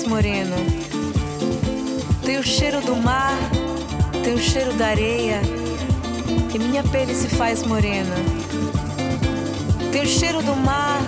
moreno. 0.00 0.56
Tem 2.24 2.38
o 2.38 2.42
cheiro 2.42 2.80
do 2.80 2.96
mar, 2.96 3.36
tem 4.24 4.32
o 4.32 4.38
cheiro 4.38 4.72
da 4.72 4.86
areia, 4.86 5.42
e 6.54 6.58
minha 6.58 6.82
pele 6.82 7.14
se 7.14 7.28
faz 7.28 7.62
morena. 7.62 8.16
Tem 9.92 10.02
o 10.02 10.06
cheiro 10.06 10.42
do 10.42 10.56
mar, 10.56 10.98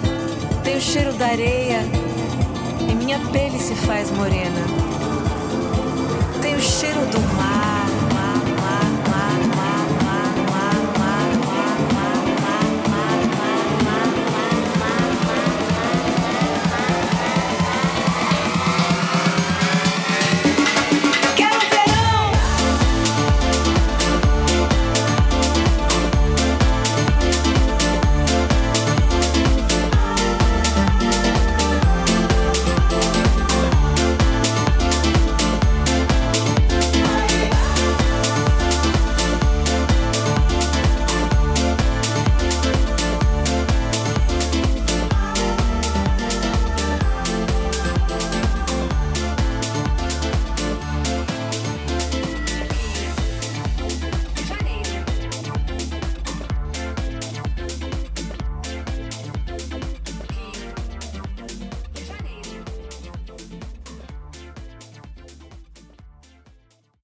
tem 0.62 0.76
o 0.76 0.80
cheiro 0.82 1.14
da 1.14 1.28
areia, 1.28 1.80
e 2.86 2.94
minha 2.94 3.18
pele 3.32 3.58
se 3.58 3.74
faz 3.74 4.10
morena. 4.10 4.60
Tem 6.42 6.54
o 6.54 6.60
cheiro 6.60 7.00
do. 7.06 7.23